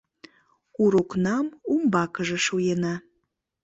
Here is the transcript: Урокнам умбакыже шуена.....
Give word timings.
Урокнам 0.83 1.45
умбакыже 1.73 2.37
шуена..... 2.45 2.93